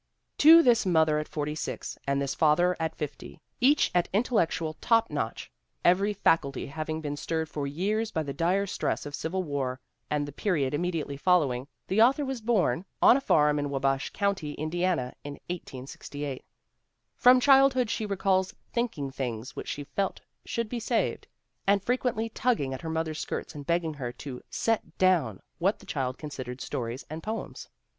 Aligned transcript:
"To 0.39 0.63
this 0.63 0.83
mother 0.83 1.19
at 1.19 1.27
forty 1.27 1.53
six, 1.53 1.95
and 2.07 2.19
this 2.19 2.33
father 2.33 2.75
at 2.79 2.95
fifty, 2.95 3.39
each 3.59 3.91
at 3.93 4.09
intellectual 4.11 4.73
top 4.81 5.11
notch, 5.11 5.51
every 5.85 6.11
faculty 6.11 6.65
having 6.65 7.01
been 7.01 7.15
stirred 7.15 7.47
for 7.49 7.67
years 7.67 8.09
by 8.09 8.23
the 8.23 8.33
dire 8.33 8.65
stress 8.65 9.05
of 9.05 9.13
civil 9.13 9.43
war, 9.43 9.79
and 10.09 10.27
the 10.27 10.31
period 10.31 10.73
immediately 10.73 11.17
following, 11.17 11.67
the 11.87 12.01
author 12.01 12.25
was 12.25 12.41
born," 12.41 12.83
on 12.99 13.15
a 13.15 13.21
farm 13.21 13.59
in 13.59 13.69
Wabash 13.69 14.09
county, 14.09 14.53
Indiana, 14.55 15.13
in 15.23 15.33
1868. 15.51 16.43
"From 17.15 17.39
childhood 17.39 17.91
she 17.91 18.07
recalls 18.07 18.55
'thinking 18.73 19.11
things 19.11 19.55
which 19.55 19.67
she 19.67 19.83
felt 19.83 20.19
should 20.43 20.67
be 20.67 20.79
saved/ 20.79 21.27
and 21.67 21.83
frequently 21.83 22.27
tugging 22.27 22.73
at 22.73 22.81
her 22.81 22.89
mother's 22.89 23.19
skirts 23.19 23.53
and 23.53 23.67
begging 23.67 23.93
her 23.93 24.11
to 24.13 24.41
'set 24.49 24.97
down' 24.97 25.41
what 25.59 25.77
the 25.77 25.85
child 25.85 26.17
considered 26.17 26.59
stories 26.59 27.05
and 27.07 27.21
poems. 27.21 27.69